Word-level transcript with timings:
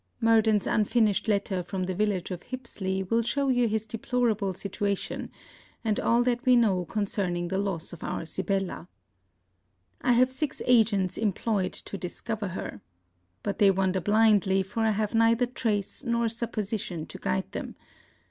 Murden's 0.19 0.65
unfinished 0.65 1.27
letter 1.27 1.61
from 1.61 1.83
the 1.83 1.93
village 1.93 2.31
of 2.31 2.41
Hipsley 2.41 3.07
will 3.07 3.21
show 3.21 3.49
you 3.49 3.67
his 3.67 3.85
deplorable 3.85 4.51
situation, 4.55 5.29
and 5.83 5.99
all 5.99 6.23
that 6.23 6.43
we 6.43 6.55
know 6.55 6.85
concerning 6.85 7.49
the 7.49 7.59
loss 7.59 7.93
of 7.93 8.03
our 8.03 8.25
Sibella. 8.25 8.87
I 10.01 10.13
have 10.13 10.31
six 10.31 10.59
agents 10.65 11.19
employed 11.19 11.73
to 11.73 11.99
discover 11.99 12.47
her. 12.47 12.81
But 13.43 13.59
they 13.59 13.69
wander 13.69 14.01
blindly, 14.01 14.63
for 14.63 14.79
I 14.79 14.89
have 14.89 15.13
neither 15.13 15.45
trace, 15.45 16.03
nor 16.03 16.29
supposition, 16.29 17.05
to 17.05 17.19
guide 17.19 17.51
them. 17.51 17.75